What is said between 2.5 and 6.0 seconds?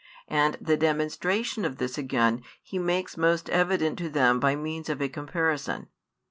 He makes most evident to them by means of a comparison.